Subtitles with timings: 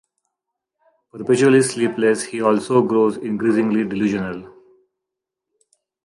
[1.11, 4.51] Perpetually sleepless, he also grows increasingly delusional.